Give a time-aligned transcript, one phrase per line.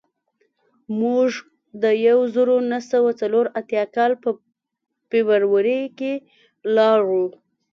[1.01, 1.29] موږ
[1.81, 4.29] د یو زرو نهه سوه څلور اتیا کال په
[5.09, 6.13] فبروري کې
[6.75, 7.25] لاړو